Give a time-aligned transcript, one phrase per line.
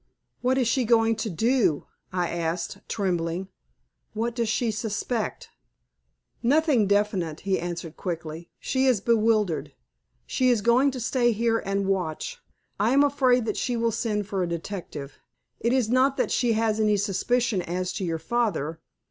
[0.41, 3.49] "What is she going to do?" I asked, trembling.
[4.15, 5.51] "What does she suspect?"
[6.41, 8.49] "Nothing definite," he answered, quickly.
[8.59, 9.73] "She is bewildered.
[10.25, 12.39] She is going to stay here and watch.
[12.79, 15.19] I am afraid that she will send for a detective.
[15.59, 18.79] It is not that she has any suspicion as to your father.